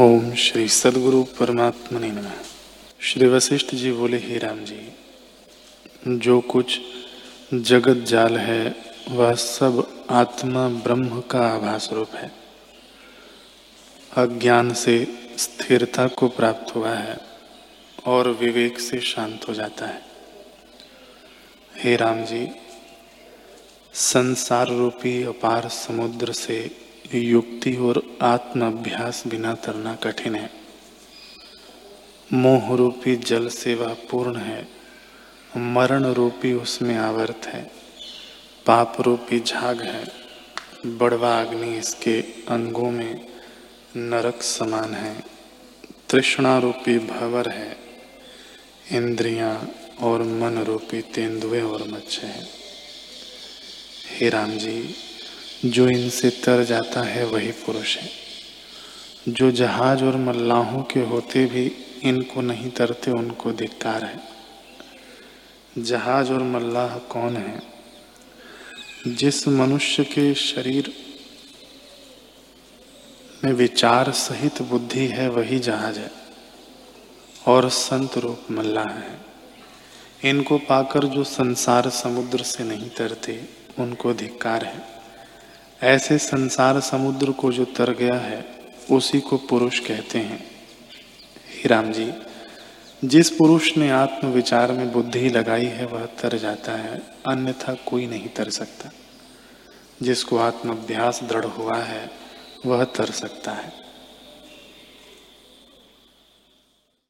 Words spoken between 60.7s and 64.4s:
के होते भी इनको नहीं तरते, उनको धिक्कार है।